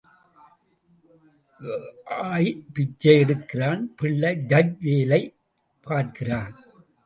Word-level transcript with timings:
ஆய் 2.29 2.49
பிச்சை 2.73 3.13
எடுக்கிறான் 3.23 3.83
பிள்ளை 3.99 4.31
ஜட்ஜ் 4.51 4.75
வேலை 4.87 5.21
பார்க்கிறான். 5.87 6.53